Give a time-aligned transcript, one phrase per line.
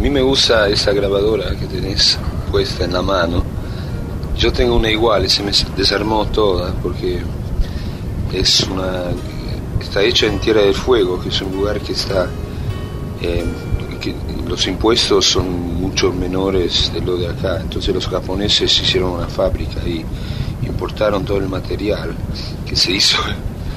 [0.00, 2.18] A mí me gusta esa grabadora que tenés
[2.50, 3.44] puesta en la mano.
[4.34, 7.20] Yo tengo una igual se me desarmó toda porque
[8.32, 9.02] es una
[9.78, 12.26] está hecha en Tierra del Fuego, que es un lugar que está
[13.20, 13.44] eh,
[14.48, 17.60] los impuestos son mucho menores de lo de acá.
[17.60, 20.02] Entonces los japoneses hicieron una fábrica y
[20.66, 22.14] importaron todo el material
[22.66, 23.18] que se hizo,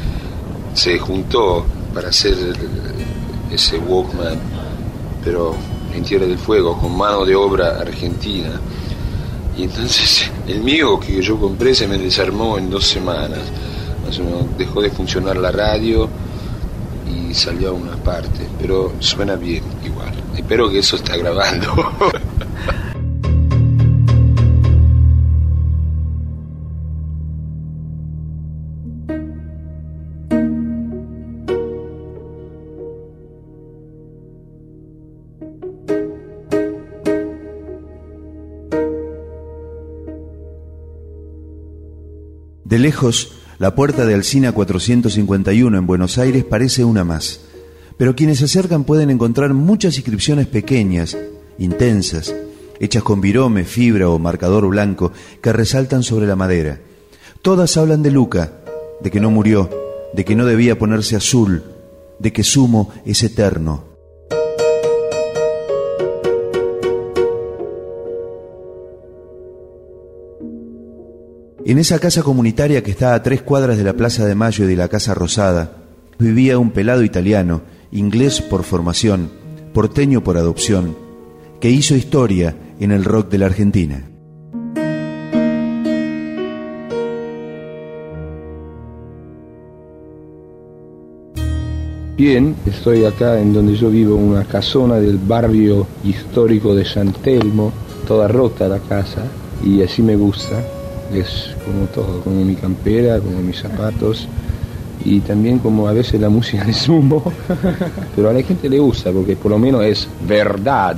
[0.74, 2.38] se juntó para hacer
[3.52, 4.40] ese Walkman,
[5.22, 8.60] pero en Tierra del Fuego, con mano de obra argentina.
[9.58, 13.40] Y entonces el mío que yo compré se me desarmó en dos semanas.
[14.58, 16.10] dejó de funcionar la radio
[17.10, 20.14] y salió a una parte, pero suena bien igual.
[20.36, 21.74] Espero que eso está grabando.
[42.66, 47.42] De lejos, la puerta de Alcina 451 en Buenos Aires parece una más,
[47.98, 51.18] pero quienes se acercan pueden encontrar muchas inscripciones pequeñas,
[51.58, 52.34] intensas,
[52.80, 55.12] hechas con virome, fibra o marcador blanco
[55.42, 56.80] que resaltan sobre la madera.
[57.42, 58.54] Todas hablan de Luca,
[59.02, 59.70] de que no murió,
[60.14, 61.64] de que no debía ponerse azul,
[62.20, 63.93] de que Sumo es eterno.
[71.66, 74.68] En esa casa comunitaria que está a tres cuadras de la Plaza de Mayo y
[74.68, 75.78] de la Casa Rosada,
[76.20, 79.32] vivía un pelado italiano, inglés por formación,
[79.74, 80.98] porteño por adopción,
[81.62, 84.10] que hizo historia en el rock de la Argentina.
[92.18, 97.72] Bien, estoy acá en donde yo vivo, una casona del barrio histórico de San Telmo,
[98.06, 99.24] toda rota la casa,
[99.64, 100.62] y así me gusta
[101.18, 104.28] es como todo, como mi campera, como mis zapatos
[105.06, 107.24] y también como a veces la música de sumo,
[108.16, 110.96] pero a la gente le gusta porque por lo menos es verdad.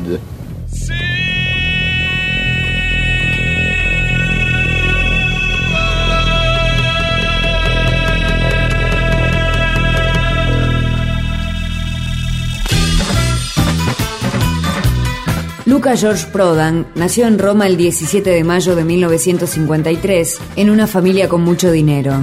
[15.75, 21.27] Luca George Prodan nació en Roma el 17 de mayo de 1953 en una familia
[21.27, 22.13] con mucho dinero.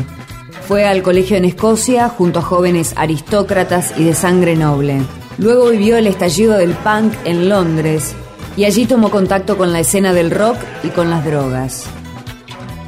[0.67, 5.03] Fue al colegio en Escocia junto a jóvenes aristócratas y de sangre noble.
[5.37, 8.15] Luego vivió el estallido del punk en Londres
[8.57, 11.85] y allí tomó contacto con la escena del rock y con las drogas.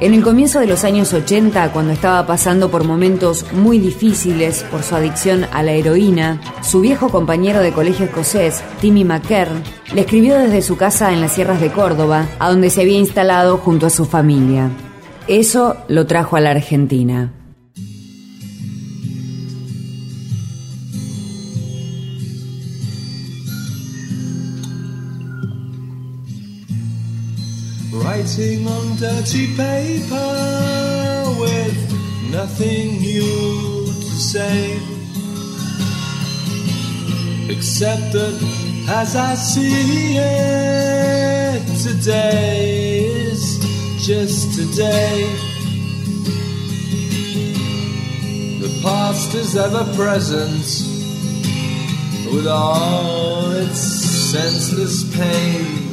[0.01, 4.83] En el comienzo de los años 80, cuando estaba pasando por momentos muy difíciles por
[4.83, 9.63] su adicción a la heroína, su viejo compañero de colegio escocés, Timmy McKern,
[9.93, 13.57] le escribió desde su casa en las sierras de Córdoba, a donde se había instalado
[13.57, 14.69] junto a su familia.
[15.29, 17.31] Eso lo trajo a la Argentina.
[28.25, 30.15] Writing on dirty paper
[31.39, 31.77] with
[32.31, 34.79] nothing new to say.
[37.49, 43.59] Except that as I see it, today is
[44.03, 45.29] just today.
[48.59, 50.65] The past is ever present
[52.33, 53.79] with all its
[54.31, 55.84] senseless pain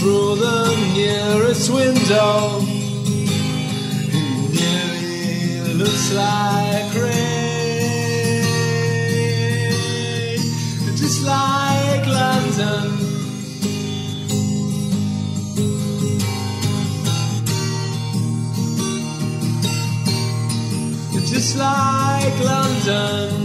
[0.00, 2.60] through the nearest window.
[4.08, 4.72] It
[5.52, 8.40] nearly looks like rain,
[10.96, 12.96] just like London.
[21.26, 23.39] Just like London.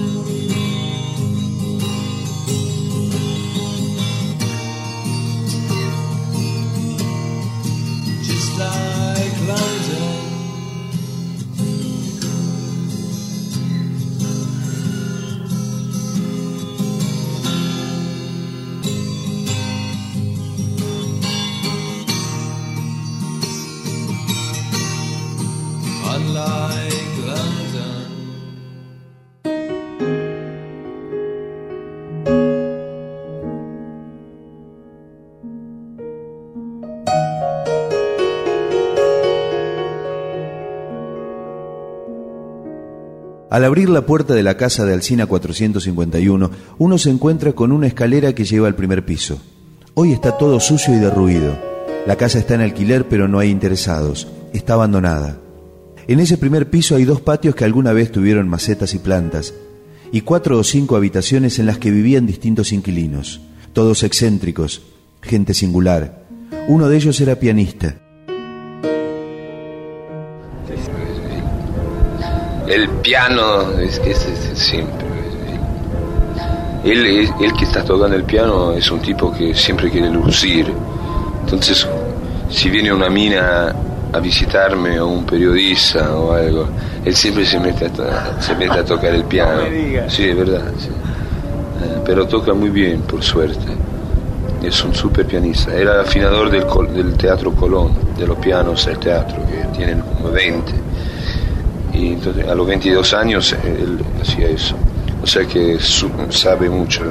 [43.55, 47.87] Al abrir la puerta de la casa de Alcina 451, uno se encuentra con una
[47.87, 49.39] escalera que lleva al primer piso.
[49.93, 51.57] Hoy está todo sucio y derruido.
[52.05, 54.27] La casa está en alquiler, pero no hay interesados.
[54.51, 55.39] Está abandonada.
[56.05, 59.53] En ese primer piso hay dos patios que alguna vez tuvieron macetas y plantas,
[60.11, 63.39] y cuatro o cinco habitaciones en las que vivían distintos inquilinos,
[63.71, 64.81] todos excéntricos,
[65.21, 66.25] gente singular.
[66.67, 68.01] Uno de ellos era pianista.
[72.75, 75.07] El piano es que es, es siempre.
[76.83, 80.73] Él, él, él que está tocando el piano es un tipo que siempre quiere lucir.
[81.39, 81.87] Entonces,
[82.49, 83.73] si viene una mina
[84.11, 86.67] a visitarme o un periodista o algo,
[87.05, 89.61] él siempre se mete a, se mete a tocar el piano.
[90.09, 90.65] Sí, es verdad.
[90.77, 90.89] sí.
[90.89, 93.71] Eh, pero toca muy bien, por suerte.
[94.61, 95.73] Es un super pianista.
[95.73, 100.84] Era afinador del, del Teatro Colón, de los pianos del teatro, que tienen como 20.
[101.95, 104.75] Y entonces a los 22 años eh, él hacía eso.
[105.23, 105.77] O sea que
[106.29, 107.03] sabe mucho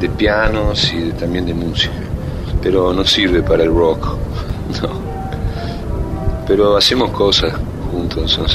[0.00, 1.94] de pianos y también de música.
[2.62, 4.06] Pero no sirve para el rock.
[4.82, 4.88] No.
[6.44, 7.52] Pero hacemos cosas
[7.92, 8.46] juntos, no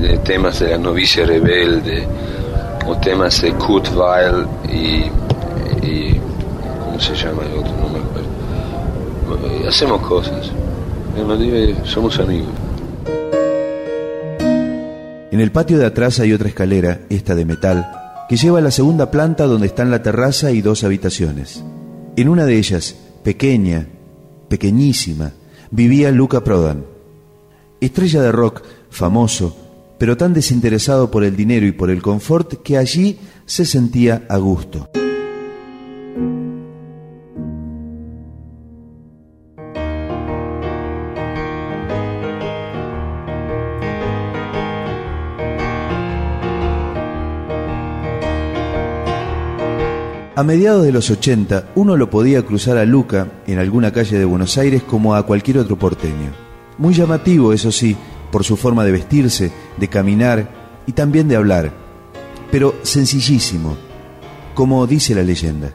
[0.00, 2.06] de temas de la novicia rebelde,
[2.86, 5.10] o temas de Kurt Weill y,
[5.86, 6.20] y
[6.84, 7.72] ¿cómo se llama el otro?
[7.76, 9.68] No me acuerdo.
[9.68, 10.50] Hacemos cosas.
[11.84, 12.48] Somos amigos.
[15.36, 17.86] En el patio de atrás hay otra escalera, esta de metal,
[18.26, 21.62] que lleva a la segunda planta donde están la terraza y dos habitaciones.
[22.16, 23.86] En una de ellas, pequeña,
[24.48, 25.34] pequeñísima,
[25.70, 26.86] vivía Luca Prodan.
[27.82, 29.54] Estrella de rock, famoso,
[29.98, 34.38] pero tan desinteresado por el dinero y por el confort que allí se sentía a
[34.38, 34.88] gusto.
[50.38, 54.26] A mediados de los 80, uno lo podía cruzar a Luca en alguna calle de
[54.26, 56.30] Buenos Aires como a cualquier otro porteño.
[56.76, 57.96] Muy llamativo, eso sí,
[58.30, 60.46] por su forma de vestirse, de caminar
[60.86, 61.72] y también de hablar,
[62.52, 63.78] pero sencillísimo,
[64.52, 65.72] como dice la leyenda.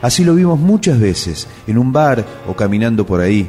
[0.00, 3.46] Así lo vimos muchas veces, en un bar o caminando por ahí.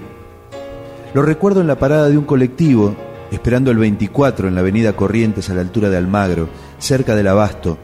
[1.14, 2.94] Lo recuerdo en la parada de un colectivo,
[3.32, 6.50] esperando el 24 en la avenida Corrientes a la altura de Almagro,
[6.80, 7.78] cerca del Abasto,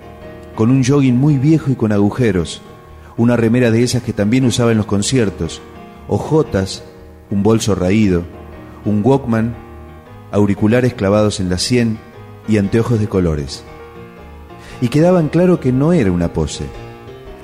[0.59, 2.61] con un jogging muy viejo y con agujeros,
[3.15, 5.61] una remera de esas que también usaba en los conciertos,
[6.09, 6.83] ojotas,
[7.31, 8.23] un bolso raído,
[8.83, 9.55] un Walkman,
[10.33, 11.97] auriculares clavados en la sien
[12.49, 13.63] y anteojos de colores.
[14.81, 16.65] Y quedaban claro que no era una pose.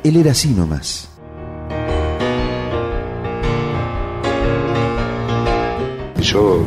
[0.03, 1.09] Él era así nomás.
[6.19, 6.65] Yo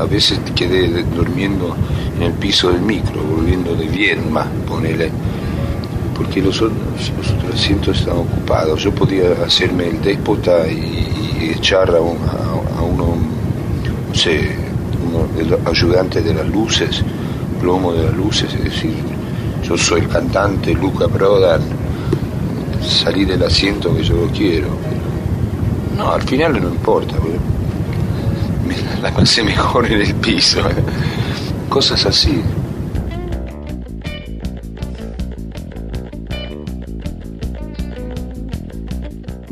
[0.00, 1.76] a, veces quedé durmiendo
[2.16, 5.10] en el piso del micro, volviendo de Viedma, ponele,
[6.16, 8.82] porque los, otros- los otros asientos estaban ocupados.
[8.82, 11.08] Yo podía hacerme el déspota y,
[11.56, 13.16] echar a, un- a- uno,
[14.08, 14.50] no sé,
[15.08, 17.02] uno de los ayudantes de las luces,
[17.60, 18.94] plomo de las luces, es decir,
[19.62, 21.60] yo soy el cantante Luca Prodan,
[22.82, 24.68] salí del asiento que yo quiero.
[25.96, 27.14] No, al final no importa,
[29.02, 30.60] la pasé mejor en el piso.
[31.68, 32.40] Cosas así.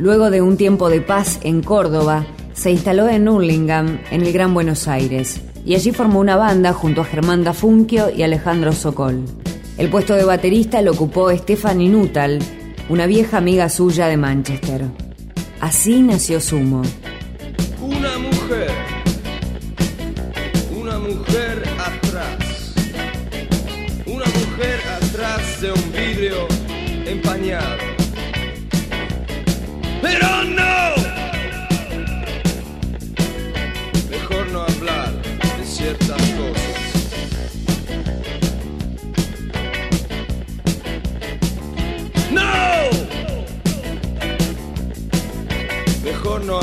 [0.01, 4.55] Luego de un tiempo de paz en Córdoba, se instaló en Hurlingham, en el Gran
[4.55, 9.23] Buenos Aires, y allí formó una banda junto a Germán Dafunquio y Alejandro Sokol.
[9.77, 12.39] El puesto de baterista lo ocupó Stephanie Nuttall,
[12.89, 14.87] una vieja amiga suya de Manchester.
[15.61, 16.81] Así nació Sumo.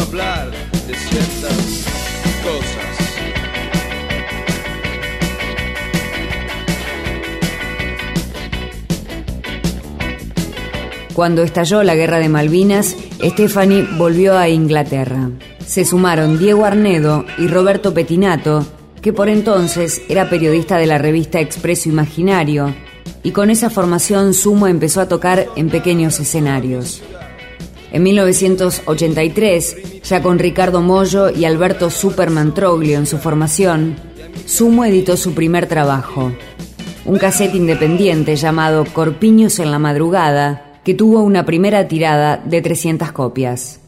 [0.08, 0.52] Hablar
[0.88, 1.86] de ciertas
[2.44, 2.98] cosas.
[11.14, 15.30] Cuando estalló la guerra de Malvinas, Stephanie volvió a Inglaterra.
[15.66, 18.66] Se sumaron Diego Arnedo y Roberto Petinato,
[19.02, 22.74] que por entonces era periodista de la revista Expreso Imaginario,
[23.24, 27.02] y con esa formación Sumo empezó a tocar en pequeños escenarios.
[27.92, 33.96] En 1983, ya con Ricardo Mollo y Alberto Superman Troglio en su formación,
[34.46, 36.32] Sumo editó su primer trabajo,
[37.06, 43.12] un cassette independiente llamado Corpiños en la Madrugada, que tuvo una primera tirada de 300
[43.12, 43.80] copias.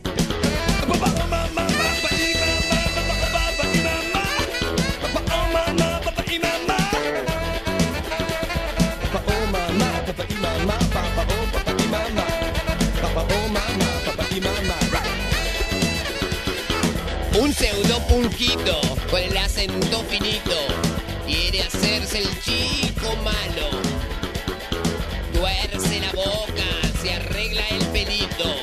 [17.39, 20.57] Un pseudo punquito con el acento finito
[21.25, 23.79] quiere hacerse el chico malo.
[25.31, 26.69] Tuerce la boca,
[27.01, 28.55] se arregla el pelito,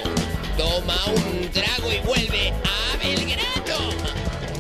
[0.59, 3.79] toma un trago y vuelve a Belgrano.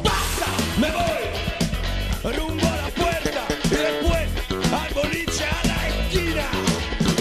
[0.02, 0.48] ¡Basta!
[0.80, 2.32] ¡Me voy!
[2.34, 4.28] Rumbo a la puerta y después
[4.72, 6.48] al boliche a la esquina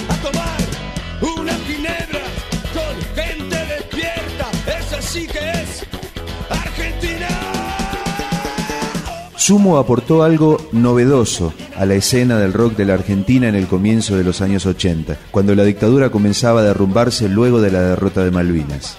[0.07, 0.61] a tomar
[1.19, 2.23] una ginebra
[2.73, 4.49] con gente despierta.
[4.79, 5.54] Esa sí que
[9.45, 14.17] Sumo aportó algo novedoso a la escena del rock de la Argentina en el comienzo
[14.17, 18.31] de los años 80, cuando la dictadura comenzaba a derrumbarse luego de la derrota de
[18.31, 18.97] Malvinas.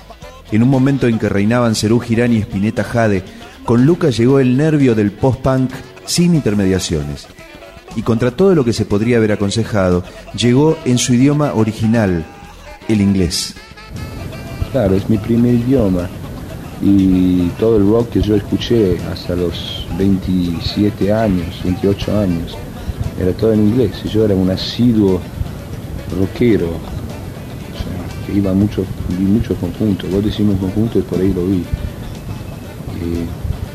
[0.53, 3.25] En un momento en que reinaban Cerú Girán y Spinetta Jade,
[3.65, 5.73] con Lucas llegó el nervio del post-punk
[6.05, 7.27] sin intermediaciones.
[7.97, 10.05] Y contra todo lo que se podría haber aconsejado,
[10.37, 12.25] llegó en su idioma original,
[12.87, 13.57] el inglés.
[14.71, 16.09] Claro, es mi primer idioma
[16.83, 22.57] y todo el rock que yo escuché hasta los 27 años, 28 años,
[23.19, 25.21] era todo en inglés yo era un asiduo
[26.19, 26.69] rockero,
[28.27, 28.87] que iba a muchos,
[29.19, 31.65] vi muchos conjuntos, vos decís un conjunto y por ahí lo vi.
[33.01, 33.25] Y,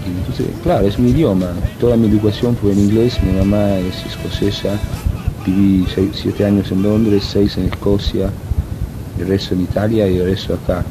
[0.03, 4.05] y entonces, claro, es mi idioma, toda mi educación fue en inglés, mi mamá es
[4.05, 4.77] escocesa,
[5.45, 8.29] viví 7 años en Londres, 6 en Escocia,
[9.19, 10.83] el resto en Italia y el resto acá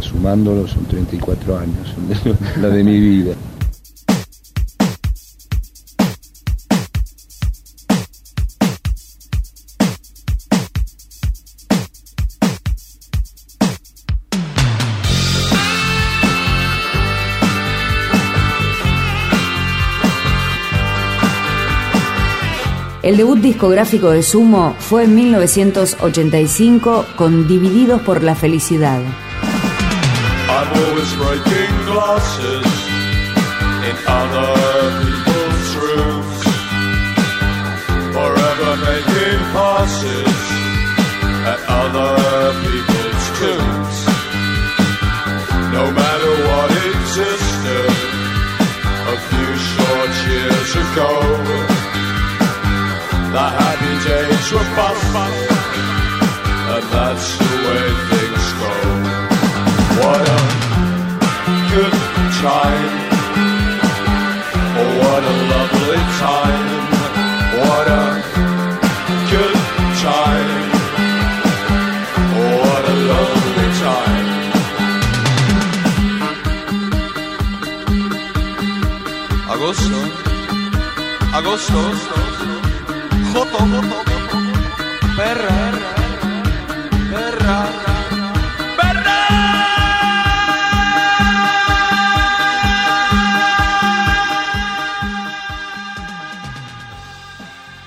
[0.00, 1.94] sumándolo son 34 años,
[2.60, 3.34] la de mi vida.
[23.04, 29.02] El debut discográfico de Sumo fue en 1985 con Divididos por la Felicidad.
[30.94, 32.72] Always breaking glasses
[33.88, 34.54] in other
[35.02, 36.38] people's rooms.
[38.14, 40.38] Forever making passes
[41.50, 42.14] at other
[42.62, 43.98] people's tombs.
[45.74, 47.90] No matter what existed
[49.10, 51.10] a few short years ago,
[53.34, 55.10] the happy days were past,
[56.70, 57.43] and that's
[62.44, 62.90] time.
[64.80, 66.66] Oh, what a lovely time.
[67.60, 68.06] What a
[69.32, 69.56] good
[70.04, 70.50] time.
[72.60, 74.26] What a lovely time.
[79.54, 80.00] Agosto,
[81.38, 81.82] agosto,
[83.32, 84.04] joto, joto,
[85.16, 85.63] perra,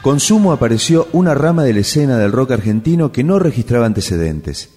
[0.07, 4.69] Con Sumo apareció una rama de la escena del rock argentino que no registraba antecedentes.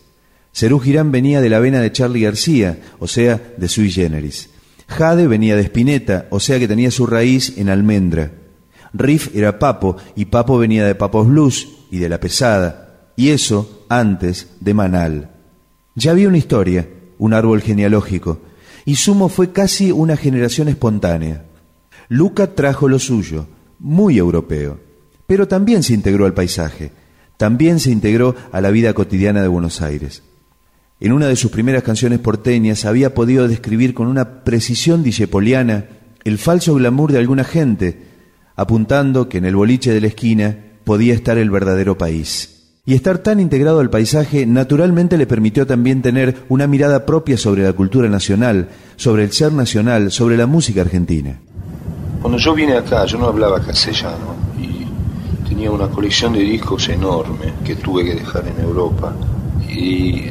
[0.53, 4.51] Cerú Girán venía de la vena de Charlie García, o sea, de Sui Generis.
[4.89, 8.33] Jade venía de Spinetta, o sea que tenía su raíz en Almendra.
[8.93, 13.85] Riff era Papo, y Papo venía de Papos Blues y de La Pesada, y eso
[13.89, 15.31] antes de Manal.
[15.95, 18.41] Ya había una historia, un árbol genealógico,
[18.85, 21.45] y Sumo fue casi una generación espontánea.
[22.09, 23.47] Luca trajo lo suyo,
[23.79, 24.90] muy europeo,
[25.31, 26.91] pero también se integró al paisaje,
[27.37, 30.25] también se integró a la vida cotidiana de Buenos Aires.
[30.99, 35.85] En una de sus primeras canciones porteñas había podido describir con una precisión dishepoliana
[36.25, 38.09] el falso glamour de alguna gente,
[38.57, 42.73] apuntando que en el boliche de la esquina podía estar el verdadero país.
[42.85, 47.63] Y estar tan integrado al paisaje naturalmente le permitió también tener una mirada propia sobre
[47.63, 51.41] la cultura nacional, sobre el ser nacional, sobre la música argentina.
[52.21, 54.50] Cuando yo vine acá, yo no hablaba castellano
[55.61, 59.13] tenía una colección de discos enorme que tuve que dejar en Europa.
[59.69, 60.23] Y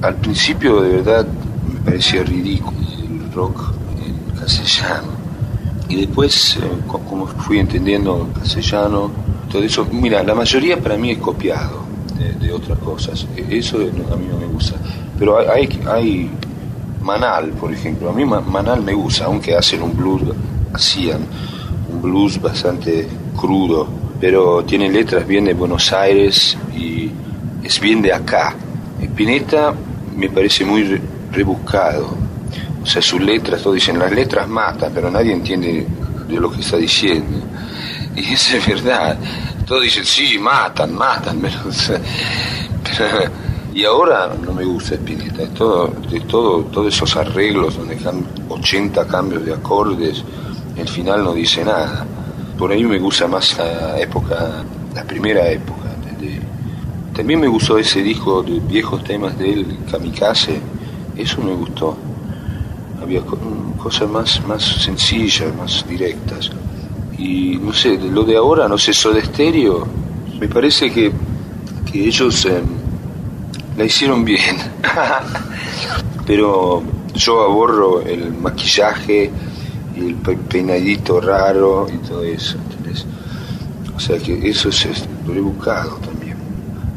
[0.00, 1.26] al principio de verdad
[1.70, 5.08] me parecía ridículo el rock en castellano.
[5.90, 9.10] Y después, eh, co- como fui entendiendo el castellano,
[9.52, 11.80] todo eso, mira, la mayoría para mí es copiado
[12.18, 13.26] de, de otras cosas.
[13.36, 14.76] E- Eso a mí no me gusta.
[15.18, 16.30] Pero hay, hay,
[17.02, 18.08] Manal, por ejemplo.
[18.08, 20.22] A mí Ma- Manal me gusta, aunque hacen un blues,
[20.72, 21.20] hacían
[21.92, 23.06] un blues bastante
[23.38, 27.10] crudo pero tiene letras bien de Buenos Aires y
[27.62, 28.54] es bien de acá.
[29.00, 29.72] Spinetta
[30.16, 31.00] me parece muy re-
[31.32, 32.16] rebuscado.
[32.82, 35.86] O sea, sus letras, todos dicen, las letras matan, pero nadie entiende
[36.28, 37.38] de lo que está diciendo.
[38.16, 39.18] Y eso es verdad.
[39.66, 41.56] Todos dicen, sí, matan, matan, pero,
[42.96, 43.30] pero-
[43.74, 49.44] y ahora no me gusta Spinetta, de todo, todos esos arreglos donde están 80 cambios
[49.44, 50.24] de acordes,
[50.76, 52.04] el final no dice nada.
[52.58, 55.76] Por ahí me gusta más la época, la primera época.
[57.14, 60.60] también me gustó ese disco de viejos temas de él, Kamikaze,
[61.16, 61.96] eso me gustó.
[63.02, 63.38] Había co-
[63.82, 66.50] cosas más, más sencillas, más directas.
[67.18, 69.86] Y no sé, lo de ahora, no sé, Soda Stereo,
[70.40, 71.10] me parece que,
[71.90, 72.62] que ellos eh,
[73.76, 74.56] la hicieron bien.
[76.26, 76.82] Pero
[77.14, 79.30] yo aborro el maquillaje
[79.98, 83.04] y el pe- peinadito raro y todo eso, ¿entendés?
[83.96, 86.36] O sea que eso es, es rebuscado también.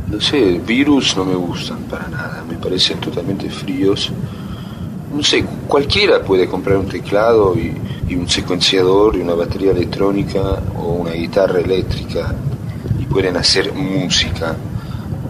[0.08, 4.12] No sé, virus no me gustan para nada, me parecen totalmente fríos.
[5.14, 7.76] No sé, cualquiera puede comprar un teclado y,
[8.16, 12.34] un secuenciador y una batería electrónica o una guitarra eléctrica
[13.00, 14.54] y pueden hacer música.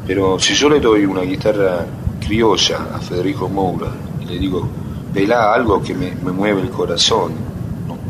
[0.07, 1.85] Pero si yo le doy una guitarra
[2.19, 4.67] criolla a Federico Moura y le digo,
[5.13, 7.33] vela algo que me, mueve el corazón,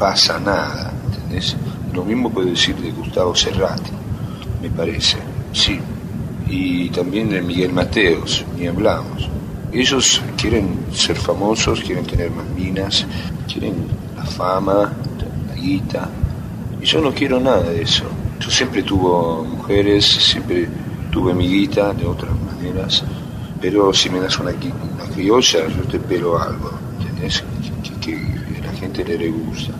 [0.01, 1.55] pasa nada, ¿entendés?
[1.93, 3.91] Lo mismo puedo decir de Gustavo Cerrati,
[4.63, 5.17] me parece,
[5.53, 5.79] sí.
[6.48, 9.29] Y también de Miguel Mateos, ni hablamos.
[9.72, 13.05] Ellos quieren ser famosos, quieren tener más minas,
[13.51, 13.75] quieren
[14.17, 14.91] la fama,
[15.48, 16.10] la guita.
[16.81, 18.05] Y yo no quiero nada de eso.
[18.39, 20.67] Yo siempre tuve mujeres, siempre
[21.12, 23.03] tuve mi guita de otras maneras,
[23.62, 27.43] pero si me das una, una criolla, yo te pelo algo, ¿entendés?
[27.84, 29.72] Que, que- a la gente le gusta.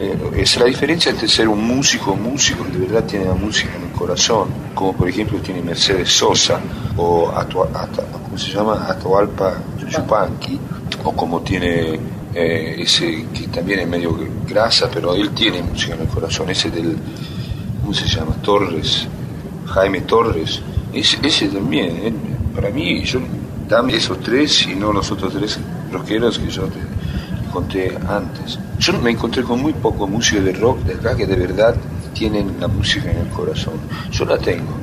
[0.00, 3.74] Eh, es la diferencia entre ser un músico, músico que de verdad tiene la música
[3.76, 6.60] en el corazón, como por ejemplo tiene Mercedes Sosa
[6.96, 8.86] o Atua- Ata- ¿cómo se llama?
[8.88, 9.54] Atahualpa
[9.88, 10.58] Yupanqui,
[11.02, 11.98] o como tiene
[12.34, 16.70] eh, ese que también es medio grasa, pero él tiene música en el corazón, ese
[16.70, 16.96] del,
[17.80, 18.34] ¿cómo se llama?
[18.42, 19.08] Torres,
[19.66, 20.60] Jaime Torres,
[20.92, 22.14] ese, ese también, él,
[22.54, 23.18] para mí, yo,
[23.68, 25.58] dame esos tres y no los otros tres
[25.90, 26.78] rockeros que yo te
[27.48, 28.58] conté antes.
[28.78, 31.74] Yo me encontré con muy poco música de rock de acá que de verdad
[32.14, 33.74] tienen la música en el corazón.
[34.10, 34.74] Yo la tengo.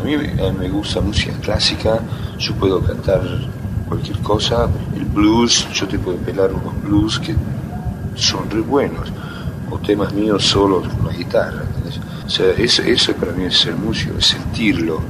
[0.00, 2.00] A mí me gusta música clásica,
[2.38, 3.20] yo puedo cantar
[3.86, 7.34] cualquier cosa, el blues, yo te puedo pelar unos blues que
[8.14, 9.12] son re buenos,
[9.70, 11.64] o temas míos solos con la guitarra.
[11.64, 12.00] ¿entendés?
[12.24, 15.00] O sea, eso, eso para mí es ser músico, es sentirlo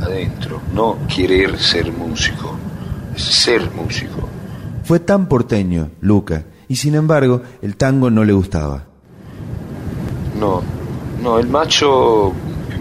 [0.00, 2.56] adentro, no querer ser músico,
[3.16, 4.27] es ser músico.
[4.88, 8.84] Fue tan porteño, Luca, y sin embargo el tango no le gustaba.
[10.40, 10.62] No,
[11.22, 12.32] no, el macho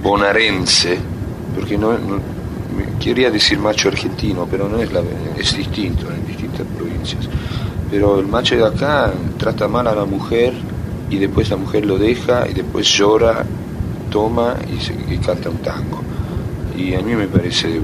[0.02, 1.00] bonaerense,
[1.54, 1.92] porque no,
[2.98, 5.02] quería decir macho argentino, pero no es, la,
[5.38, 7.28] es distinto en distintas provincias.
[7.92, 10.54] Pero el macho de acá trata mal a la mujer
[11.10, 13.44] y después la mujer lo deja y después llora,
[14.10, 16.02] toma y, y canta un tango.
[16.74, 17.82] Y a mí me parece de.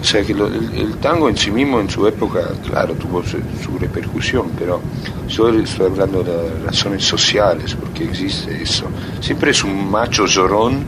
[0.00, 3.22] O sea que lo- el, el tango en sí mismo en su época, claro, tuvo
[3.22, 4.80] su, su repercusión, pero
[5.28, 8.86] yo estoy hablando de las razones sociales, porque existe eso.
[9.20, 10.82] Siempre es un macho llorón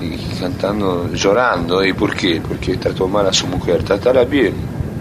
[0.00, 1.84] y cantando, llorando.
[1.84, 2.40] ¿Y por qué?
[2.46, 3.82] Porque trató mal a su mujer.
[3.82, 4.52] Tratala bien,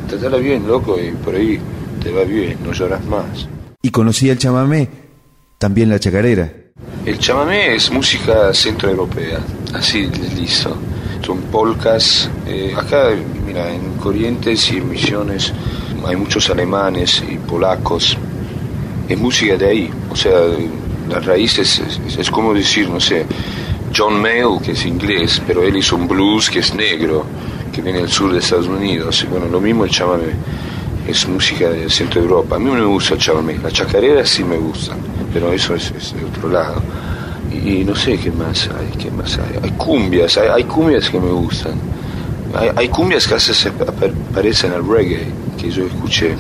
[0.08, 1.60] tratala bien, loco, y por ahí
[2.02, 3.48] te va bien, no lloras más.
[3.82, 4.88] Y conocía el chamamé,
[5.58, 6.52] también la chacarera.
[7.06, 9.40] El chamamé es música centroeuropea,
[9.74, 10.76] así listo.
[11.22, 12.30] Son polcas.
[12.48, 13.10] eh, acá,
[13.50, 15.52] mira, en Corrientes y en Misiones
[16.06, 18.16] hay muchos alemanes y polacos.
[19.08, 19.92] Es música de ahí.
[20.12, 20.34] O sea,
[21.10, 21.82] las raíces
[22.16, 23.26] es, como decir, no sé,
[23.96, 27.26] John Mayall, que es inglés, pero él blues que es negro,
[27.74, 29.24] que viene del sur de Estados Unidos.
[29.24, 30.34] Y bueno, lo mismo el chamamé.
[31.08, 32.58] Es música de Centro Europa.
[32.58, 33.58] A mí no me gusta el chamamé.
[33.58, 34.96] La chacarera sí me gusta,
[35.34, 36.84] pero eso es, es de otro lado.
[37.52, 39.58] Y, y no sé qué más hay, qué más hay.
[39.64, 41.99] Hay cumbias, hay, hay cumbias que me gustan.
[42.76, 45.28] Hay, cumbias que se pa- pa- parecen al reggae
[45.60, 46.36] que yo escuché.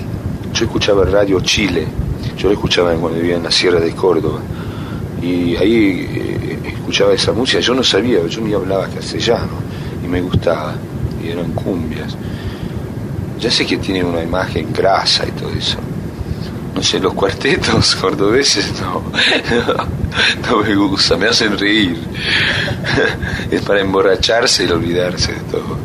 [0.54, 1.86] Yo escuchaba Radio Chile,
[2.38, 4.39] yo lo escuchaba cuando vivía en la Sierra de Córdoba.
[5.22, 9.52] Y ahí eh, escuchaba esa música, yo no sabía, yo ni hablaba castellano
[10.04, 10.74] y me gustaba,
[11.24, 12.15] y eran cumbias.
[13.39, 15.78] Ya sé que tienen una imagen grasa y todo eso.
[16.76, 19.04] No sé, los cuartetos cordobeses no,
[20.50, 21.98] no, me gusta, me hacen reír.
[23.52, 25.78] Es para emborracharse y olvidarse de todo.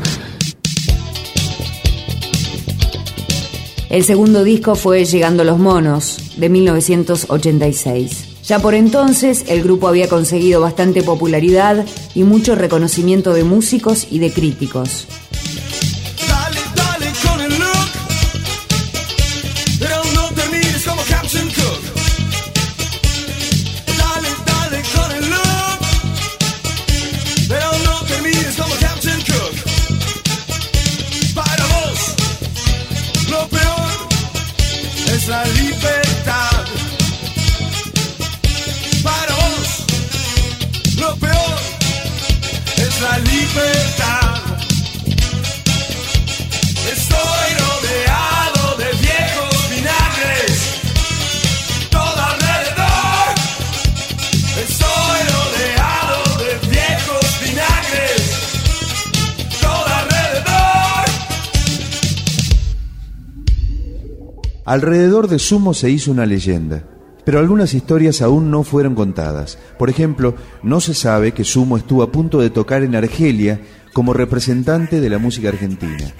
[3.94, 8.42] El segundo disco fue Llegando los Monos, de 1986.
[8.42, 14.18] Ya por entonces el grupo había conseguido bastante popularidad y mucho reconocimiento de músicos y
[14.18, 15.06] de críticos.
[64.64, 66.84] Alrededor de Sumo se hizo una leyenda,
[67.26, 69.58] pero algunas historias aún no fueron contadas.
[69.78, 73.60] Por ejemplo, no se sabe que Sumo estuvo a punto de tocar en Argelia
[73.92, 76.12] como representante de la música argentina.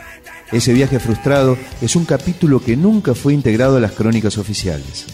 [0.53, 5.07] Ese viaje frustrado es un capítulo que nunca fue integrado a las crónicas oficiales.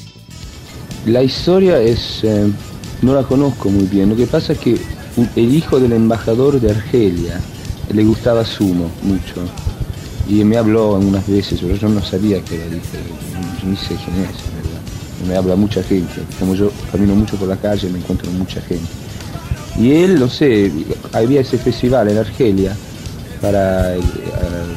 [1.06, 2.50] La historia es, eh,
[3.00, 4.08] no la conozco muy bien.
[4.08, 4.76] Lo que pasa es que
[5.36, 7.40] el hijo del embajador de Argelia
[7.92, 9.46] le gustaba Sumo mucho.
[10.30, 14.16] Y me habló algunas veces, pero yo no sabía que era yo ni sé quién
[14.54, 14.80] verdad.
[15.28, 16.22] Me habla mucha gente.
[16.38, 18.86] Como yo camino mucho por la calle, me encuentro mucha gente.
[19.78, 20.70] Y él, no sé,
[21.12, 22.76] había ese festival en Argelia
[23.40, 24.00] para eh,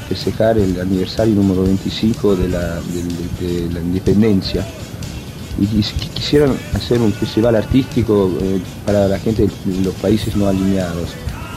[0.09, 4.65] festejar el aniversario número 25 de la, de- de- de la independencia
[5.59, 10.47] y quis- quisieron hacer un festival artístico eh, para la gente de los países no
[10.47, 11.09] alineados.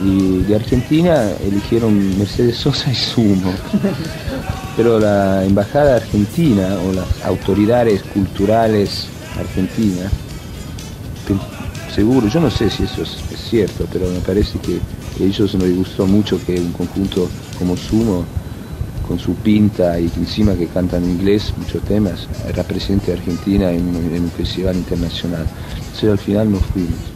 [0.04, 3.52] Y de Argentina eligieron Mercedes Sosa y Sumo.
[4.76, 9.06] Pero la embajada argentina o las autoridades culturales
[9.38, 10.12] argentinas,
[11.94, 13.16] seguro, yo no sé si eso es,
[13.48, 17.28] cierto, pero me parece que a ellos les gustó mucho que un conjunto
[17.58, 18.24] como Sumo
[19.06, 24.30] con su pinta y encima que cantan inglés muchos temas, represente a Argentina en, un-
[24.36, 25.46] festival internacional.
[25.76, 27.15] Entonces al final nos fuimos.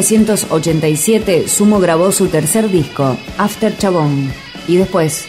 [0.00, 4.32] 1987, Sumo grabó su tercer disco, After Chabón,
[4.66, 5.26] y después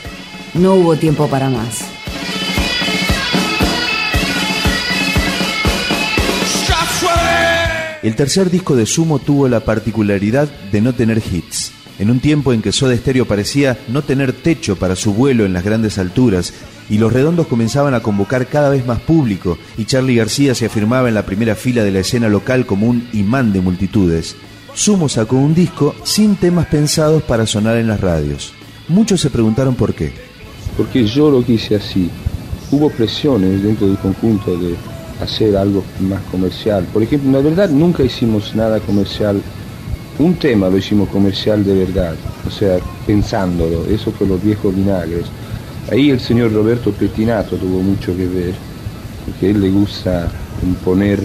[0.54, 1.90] no hubo tiempo para más.
[8.02, 11.74] El tercer disco de Sumo tuvo la particularidad de no tener hits.
[12.00, 15.52] En un tiempo en que Soda Stereo parecía no tener techo para su vuelo en
[15.52, 16.54] las grandes alturas
[16.90, 21.10] y los redondos comenzaban a convocar cada vez más público y Charlie García se afirmaba
[21.10, 24.38] en la primera fila de la escena local como un imán de multitudes,
[24.74, 28.54] Sumo sacó un disco sin temas pensados para sonar en las radios.
[28.88, 30.14] Muchos se preguntaron por qué.
[30.78, 32.10] Porque yo lo quise así.
[32.72, 34.76] Hubo presiones dentro del conjunto de
[35.22, 36.86] hacer algo más comercial.
[36.92, 39.42] Por ejemplo, la verdad nunca hicimos nada comercial.
[40.18, 42.16] Un tema lo hicimos comercial de verdad,
[42.48, 43.86] o sea, pensándolo.
[43.86, 45.26] Eso fue los viejos vinagres.
[45.92, 48.54] Ahí el señor Roberto Pettinato tuvo mucho que ver,
[49.26, 50.32] porque él le gusta
[50.64, 51.20] imponer,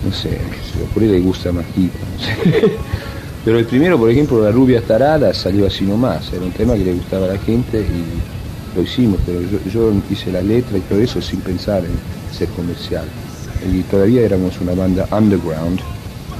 [0.00, 0.50] no sé,
[0.92, 2.32] por él le gusta más guita, no sé.
[3.42, 6.84] Pero el primero, por ejemplo, La rubia tarada salió así nomás, era un tema que
[6.84, 8.26] le gustaba a la gente y
[8.72, 13.14] lo hicimos, pero yo, hice la letra y todo eso sin pensar en ser comercial.
[13.60, 15.82] Y todavía éramos una banda underground.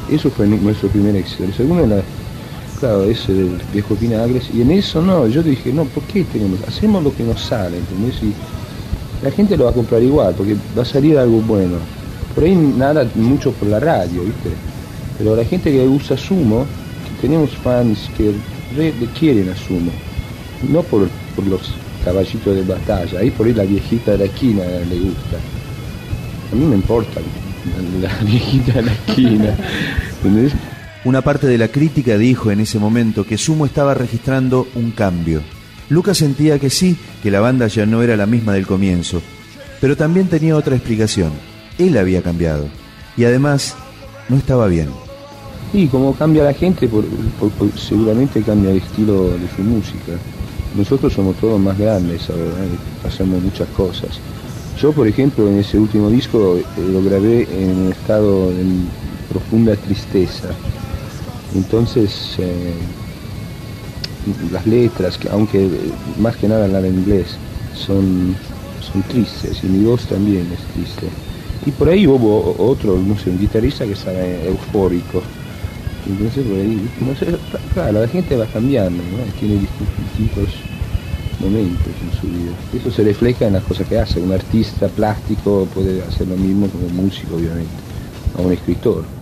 [0.06, 1.44] Eso fue nu- nuestro primer éxito.
[1.44, 2.06] El segundo era,
[2.74, 4.50] claro, ese del viejo Vinagres.
[4.50, 6.62] Y en eso no, yo dije, no, ¿por qué tenemos?
[6.62, 8.22] Hacemos lo que nos sale, ¿entendés?
[8.22, 8.38] Y
[9.20, 11.97] la gente lo va a comprar igual, porque va a salir algo bueno.
[12.38, 14.50] Por ahí nada mucho por la radio, ¿viste?
[15.18, 16.66] Pero la gente que usa Sumo,
[17.20, 18.32] tenemos fans que
[18.76, 19.90] re- quieren a Sumo,
[20.68, 21.08] no por,
[21.44, 21.74] los
[22.04, 25.36] caballitos de batalla, ahí por ahí la viejita de la esquina le gusta.
[26.52, 27.20] A mí me importa
[28.00, 29.56] la, la viejita de la esquina.
[31.04, 35.42] Una parte de la crítica dijo en ese momento que Sumo estaba registrando un cambio.
[35.88, 39.20] Lucas sentía que sí, que la banda ya no era la misma del comienzo,
[39.80, 41.32] pero también tenía otra explicación.
[41.78, 42.66] Él había cambiado
[43.16, 43.74] y además
[44.28, 44.88] no estaba bien.
[45.72, 47.04] Y como cambia la gente, por-
[47.76, 50.12] seguramente cambia el estilo de su música.
[50.76, 53.06] Nosotros somos todos más grandes ahora, ¿eh?
[53.06, 54.10] hacemos muchas cosas.
[54.80, 58.64] Yo, por ejemplo, en ese último disco eh, lo grabé en un estado de
[59.28, 60.48] profunda tristeza.
[61.54, 62.74] Entonces, eh,
[64.52, 65.70] las letras, que aunque eh,
[66.20, 67.26] más que nada la de inglés,
[67.74, 68.34] son,
[68.80, 71.06] son tristes y mi voz también es triste.
[71.66, 75.22] Y por ahí hubo otro, no sé, un guitarrista que estaba eufórico.
[76.08, 76.88] Entonces por ahí,
[77.74, 79.02] claro, la gente va cambiando.
[79.38, 80.54] Tiene distintos
[81.40, 82.52] momentos en su vida.
[82.74, 84.20] Eso se refleja en las cosas que hace.
[84.20, 87.70] Un artista plástico puede hacer lo mismo como un músico, obviamente,
[88.36, 89.17] o un escritor.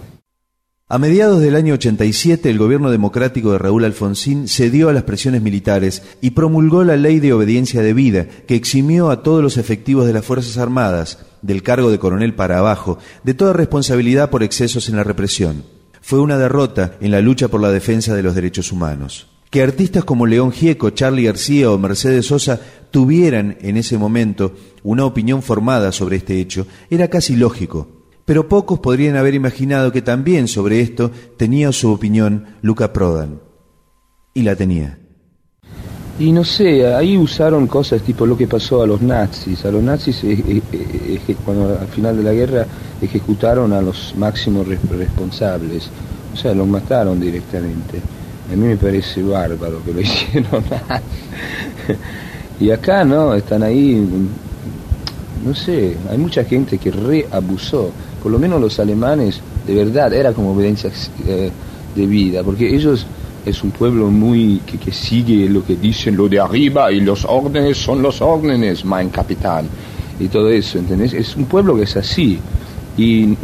[0.88, 5.42] A mediados del año 87, el gobierno democrático de Raúl Alfonsín cedió a las presiones
[5.42, 10.12] militares y promulgó la ley de obediencia debida, que eximió a todos los efectivos de
[10.12, 14.94] las Fuerzas Armadas, del cargo de coronel para abajo, de toda responsabilidad por excesos en
[14.94, 15.64] la represión.
[16.00, 19.26] Fue una derrota en la lucha por la defensa de los derechos humanos.
[19.50, 22.60] Que artistas como León Gieco, Charlie García o Mercedes Sosa
[22.92, 27.95] tuvieran en ese momento una opinión formada sobre este hecho era casi lógico.
[28.26, 33.40] Pero pocos podrían haber imaginado que también sobre esto tenía su opinión Luca Prodan.
[34.34, 34.98] Y la tenía.
[36.18, 39.64] Y no sé, ahí usaron cosas tipo lo que pasó a los nazis.
[39.64, 42.66] A los nazis, eh, eh, cuando al final de la guerra
[43.00, 45.88] ejecutaron a los máximos res- responsables.
[46.34, 48.00] O sea, los mataron directamente.
[48.52, 50.64] A mí me parece bárbaro que lo hicieron.
[52.60, 57.90] y acá no, están ahí, mm, no sé, hay mucha gente que reabusó.
[58.26, 60.90] Por lo menos los alemanes, de verdad, era como obediencia
[61.28, 61.48] eh,
[61.94, 63.06] de vida, porque ellos
[63.44, 67.76] es un pueblo muy que, sigue lo que dicen lo de arriba y los órdenes
[67.76, 69.68] son los órdenes, mein capitán,
[70.18, 71.12] y todo eso, ¿entendés?
[71.12, 72.40] Es un pueblo que es así.
[72.98, 73.36] Y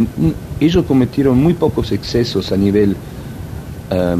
[0.58, 2.96] ellos cometieron muy pocos excesos a nivel
[3.88, 4.16] eh,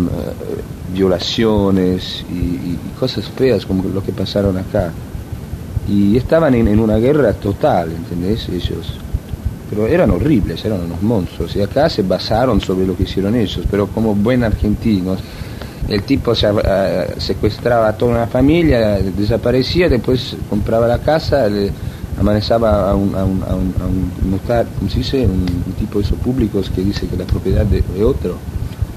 [0.94, 4.92] violaciones y, y cosas feas como lo que pasaron acá.
[5.88, 8.48] Y estaban en, en una guerra total, ¿entendés?
[8.48, 9.00] Ellos.
[9.72, 11.56] Pero eran horribles, eran unos monstruos.
[11.56, 13.62] Y acá se basaron sobre lo que hicieron ellos.
[13.70, 15.18] Pero como buen argentinos,
[15.88, 21.70] el tipo eh, secuestraba a toda una familia, desaparecía, después compraba la casa, le
[22.20, 25.26] amanezaba a un, a un, a un, a ¿cómo se dice?
[25.26, 25.46] Un,
[25.78, 28.36] tipo de esos públicos que dice que la propiedad de, otro,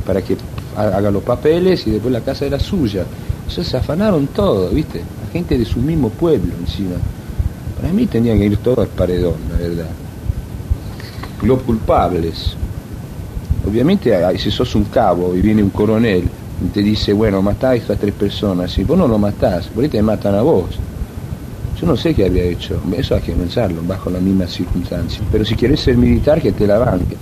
[0.06, 0.36] para que
[0.76, 3.06] ha- haga los papeles y después la casa era suya.
[3.48, 5.00] O sea, se afanaron todo, ¿viste?
[5.00, 6.96] La gente de su mismo pueblo encima.
[7.80, 10.05] Para mí tenían que ir todos al paredón, la verdad.
[11.44, 12.56] Los culpables.
[13.68, 16.24] Obviamente, ah, si sos un cabo y viene un coronel
[16.64, 19.84] y te dice, bueno, matá a estas tres personas, y vos no lo matás, por
[19.84, 20.70] ahí te matan a vos.
[21.80, 25.22] Yo no sé qué había hecho, eso hay que pensarlo, bajo las mismas circunstancias.
[25.32, 27.18] Pero si quieres ser militar, que te la banque.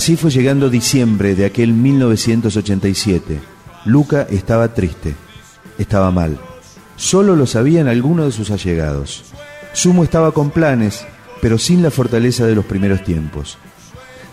[0.00, 3.38] Así fue llegando diciembre de aquel 1987.
[3.84, 5.14] Luca estaba triste,
[5.76, 6.38] estaba mal.
[6.96, 9.24] Solo lo sabían algunos de sus allegados.
[9.74, 11.04] Sumo estaba con planes,
[11.42, 13.58] pero sin la fortaleza de los primeros tiempos.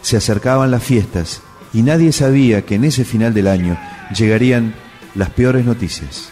[0.02, 1.42] Se acercaban las fiestas
[1.74, 3.78] y nadie sabía que en ese final del año
[4.18, 4.74] llegarían
[5.16, 6.30] las peores noticias.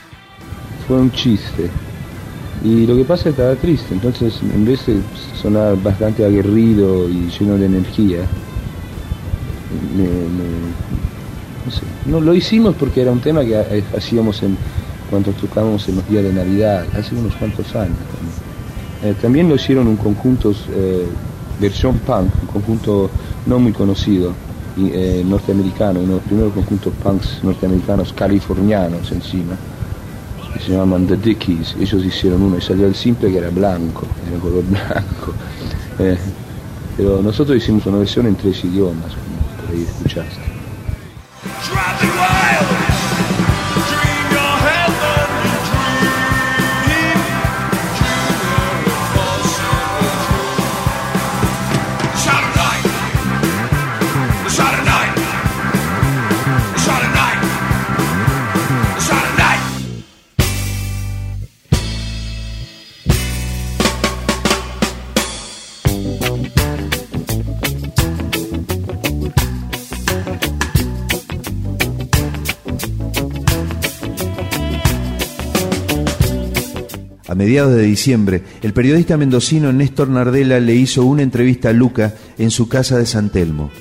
[0.88, 1.70] Fue un chiste.
[2.64, 5.02] Y lo que pasa es que estaba triste, entonces en vez de
[5.42, 8.26] sonar bastante aguerrido y lleno de energía,
[12.06, 14.58] no lo hicimos porque era un tema que eh, hacíamos en,
[15.10, 17.98] cuando tocábamos en los días de Navidad, hace unos cuantos años.
[17.98, 18.46] También,
[19.04, 21.06] Eh, también lo hicieron un conjunto, eh,
[21.60, 23.10] versión punk, un conjunto
[23.46, 24.34] no muy conocido,
[25.26, 29.56] norteamericano, uno de los primeros conjuntos punks norteamericanos californianos encima
[30.54, 34.06] que se llamaban The Dickies, ellos hicieron uno y salió el simple que era blanco,
[34.28, 35.34] era color blanco.
[36.98, 39.12] Pero nosotros hicimos una versión en tres idiomas,
[39.66, 40.55] como por ahí
[77.36, 82.14] A mediados de diciembre, el periodista mendocino Néstor Nardella le hizo una entrevista a Luca
[82.38, 83.72] en su casa de San Telmo.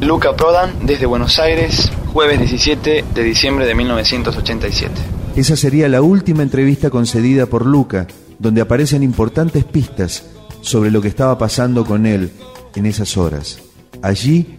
[0.00, 4.92] Luca Prodan, desde Buenos Aires, jueves 17 de diciembre de 1987.
[5.36, 8.08] Esa sería la última entrevista concedida por Luca,
[8.40, 10.24] donde aparecen importantes pistas
[10.62, 12.32] sobre lo que estaba pasando con él
[12.74, 13.60] en esas horas.
[14.02, 14.56] Allí,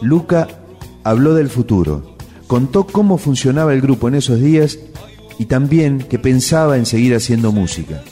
[0.00, 0.48] Luca
[1.04, 4.78] habló del futuro, contó cómo funcionaba el grupo en esos días
[5.38, 8.02] y también que pensaba en seguir haciendo música.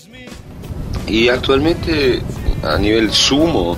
[1.07, 2.23] Y actualmente
[2.63, 3.77] a nivel sumo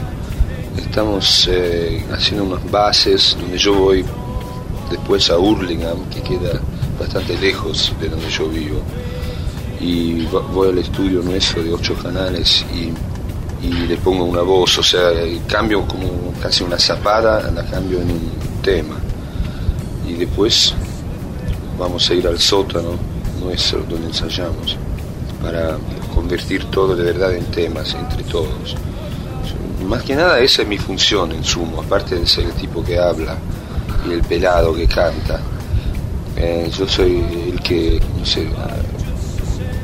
[0.77, 4.05] estamos eh, haciendo unas bases donde yo voy
[4.91, 6.61] después a Hurlingham, que queda
[6.99, 8.81] bastante lejos de donde yo vivo.
[9.81, 14.83] Y voy al estudio nuestro de ocho canales y, y le pongo una voz, o
[14.83, 15.11] sea,
[15.47, 18.31] cambio como casi una zapada, la cambio en un
[18.63, 18.97] tema.
[20.09, 20.75] Y después
[21.79, 23.08] vamos a ir al sótano
[23.49, 24.77] nuestro donde ensayamos
[25.43, 25.79] para
[26.15, 28.77] convertir todo de verdad en temas entre todos.
[29.87, 32.99] Más que nada esa es mi función en sumo, aparte de ser el tipo que
[32.99, 33.37] habla
[34.07, 35.41] y el pelado que canta.
[36.37, 38.49] Eh, yo soy el que, no sé,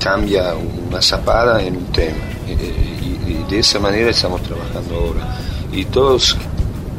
[0.01, 2.17] cambia una zapada en un tema.
[2.47, 5.39] Eh, y, y de esa manera estamos trabajando ahora.
[5.73, 6.37] Y todos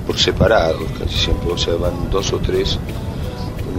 [0.06, 2.78] por separado, casi siempre, o sea, van dos o tres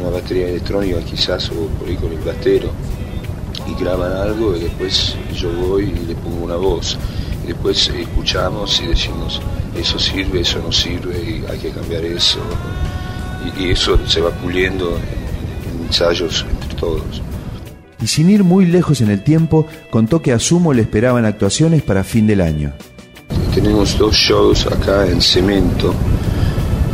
[0.06, 2.70] una batería electrónica quizás o por ahí con el batero
[3.66, 6.96] y graban algo y después yo voy y le pongo una voz
[7.42, 9.40] y después escuchamos y decimos
[9.76, 12.38] eso sirve, eso no sirve y hay que cambiar eso
[13.58, 17.22] y, y eso se va puliendo en, en ensayos entre todos.
[18.00, 21.82] Y sin ir muy lejos en el tiempo, contó que a Sumo le esperaban actuaciones
[21.82, 22.72] para fin del año.
[23.54, 25.94] Tenemos dos shows acá en Cemento,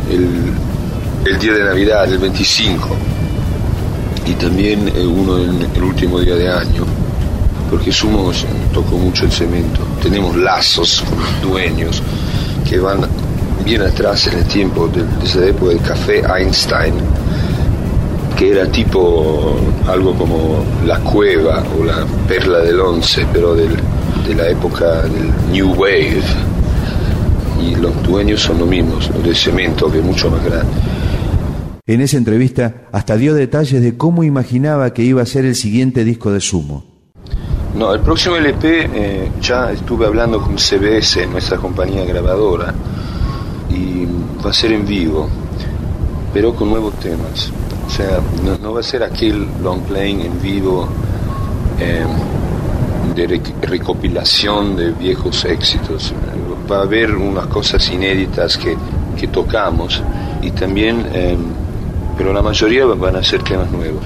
[0.09, 0.53] el,
[1.25, 2.89] el día de Navidad, el 25,
[4.25, 6.85] y también eh, uno en el último día de año,
[7.69, 8.31] porque Sumo
[8.73, 9.81] tocó mucho el cemento.
[10.01, 12.01] Tenemos lazos con los dueños
[12.67, 13.07] que van
[13.63, 16.93] bien atrás en el tiempo, de, desde la época del café Einstein,
[18.37, 19.55] que era tipo
[19.87, 23.77] algo como la cueva o la perla del once, pero del,
[24.27, 26.21] de la época del New Wave.
[27.61, 30.92] Y los dueños son los mismos, los de cemento, que es mucho más grande.
[31.85, 36.05] En esa entrevista hasta dio detalles de cómo imaginaba que iba a ser el siguiente
[36.05, 36.85] disco de Sumo.
[37.75, 42.73] No, el próximo LP eh, ya estuve hablando con CBS, nuestra compañía grabadora,
[43.69, 44.05] y
[44.45, 45.27] va a ser en vivo,
[46.33, 47.51] pero con nuevos temas.
[47.85, 48.19] O sea,
[48.61, 50.87] no, va a ser aquel long playing en vivo
[51.79, 52.05] eh,
[53.13, 56.13] de rec- recopilación de viejos éxitos.
[56.71, 58.77] Va a haber unas cosas inéditas que,
[59.19, 60.01] que tocamos
[60.41, 61.35] y también, eh,
[62.17, 64.01] pero la mayoría van a ser temas nuevos,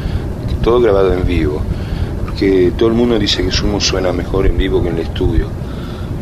[0.62, 1.62] todo grabado en vivo,
[2.26, 5.48] porque todo el mundo dice que Sumo suena mejor en vivo que en el estudio.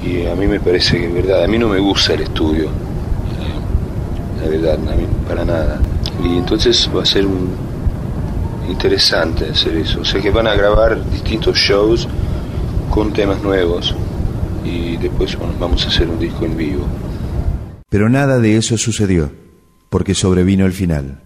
[0.05, 2.69] Y a mí me parece que es verdad, a mí no me gusta el estudio,
[4.41, 5.79] la verdad, a para nada.
[6.23, 7.49] Y entonces va a ser un,
[8.69, 12.07] interesante hacer eso, o sea que van a grabar distintos shows
[12.89, 13.95] con temas nuevos.
[14.63, 16.85] Y después vamos a hacer un disco en vivo.
[17.89, 19.31] Pero nada de eso sucedió,
[19.89, 21.24] porque sobrevino el final.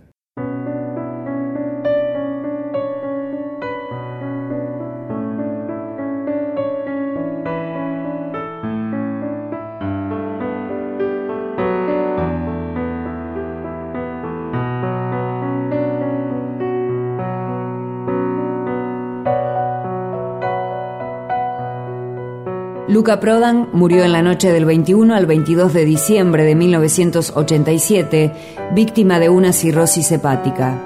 [23.00, 28.34] Luca Prodan murió en la noche del 21 al 22 de diciembre de 1987,
[28.76, 30.78] víctima de una cirrosis hepática.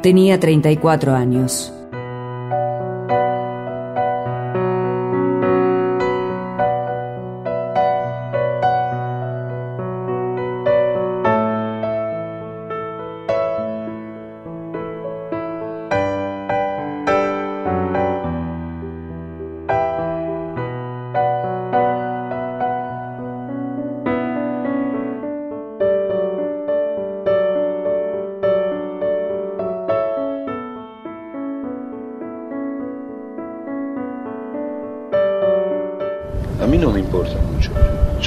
[0.00, 1.77] Tenía 34 años.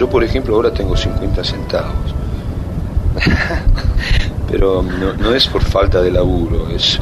[0.02, 1.94] Yo, por ejemplo, ahora tengo 50 centavos.
[4.50, 6.98] Pero no, es por falta de laburo, es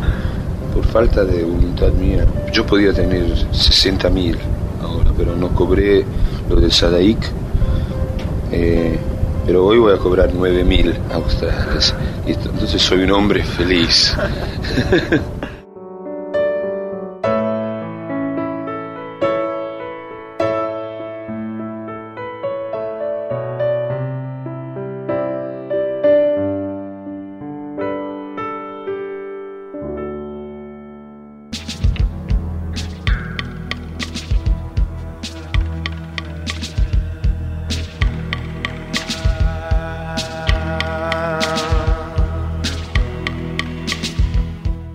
[0.76, 2.26] por falta de voluntad mía.
[2.52, 4.38] Yo podía tener 60 mil
[4.84, 6.04] ahora, pero no cobré
[6.50, 7.20] lo del Sadaic.
[8.52, 9.00] Eh,
[9.46, 11.96] pero hoy voy a cobrar 9 mil australes.
[12.28, 14.14] Entonces soy un hombre feliz.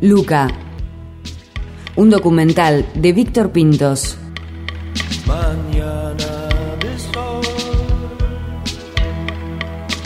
[0.04, 0.48] Luca.
[1.96, 4.18] Un documental de Víctor Pintos.
[5.26, 6.48] Mañana
[6.78, 7.40] de sol,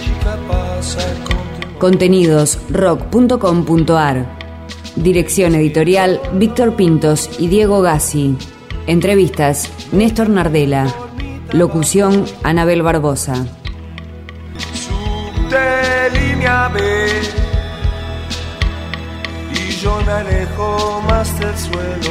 [0.00, 1.38] chica pasa con
[1.78, 4.36] Contenidos rock.com.ar.
[4.96, 8.36] Dirección editorial Víctor Pintos y Diego Gassi.
[8.88, 10.86] Entrevistas Néstor Nardela.
[11.52, 13.44] Locución Anabel Barbosa.
[19.54, 22.10] y yo me alejo más del suelo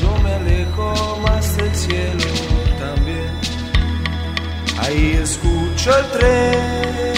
[0.00, 2.24] yo me alejo más del cielo
[2.78, 3.30] también
[4.80, 7.13] ahí escucho el tren